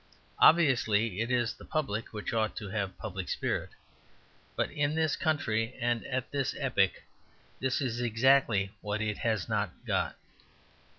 [0.39, 3.69] Obviously it is the public which ought to have public spirit.
[4.55, 7.03] But in this country and at this epoch
[7.59, 10.15] this is exactly what it has not got.